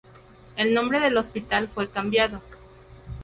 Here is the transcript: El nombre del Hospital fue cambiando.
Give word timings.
El 0.55 0.73
nombre 0.73 0.99
del 0.99 1.15
Hospital 1.15 1.67
fue 1.69 1.87
cambiando. 1.87 2.41